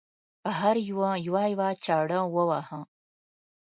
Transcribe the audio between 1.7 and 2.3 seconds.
چاړه